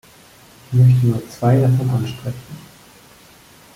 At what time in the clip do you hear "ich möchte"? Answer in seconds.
0.65-1.05